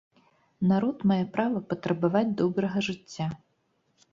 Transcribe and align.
Народ 0.71 0.97
мае 1.11 1.17
права 1.35 1.61
патрабаваць 1.73 2.25
добрага 2.41 2.77
жыцця. 2.89 3.27